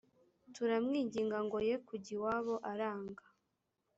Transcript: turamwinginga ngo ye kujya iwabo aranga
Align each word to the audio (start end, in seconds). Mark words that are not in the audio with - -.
turamwinginga 0.55 1.37
ngo 1.45 1.57
ye 1.67 1.75
kujya 1.87 2.11
iwabo 2.17 2.55
aranga 2.71 3.23